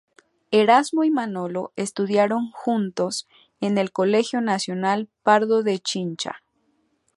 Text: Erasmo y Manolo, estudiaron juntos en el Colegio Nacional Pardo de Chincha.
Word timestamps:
Erasmo 0.49 1.03
y 1.03 1.11
Manolo, 1.11 1.73
estudiaron 1.75 2.49
juntos 2.49 3.27
en 3.59 3.77
el 3.77 3.91
Colegio 3.91 4.41
Nacional 4.41 5.07
Pardo 5.21 5.61
de 5.61 5.77
Chincha. 5.77 6.41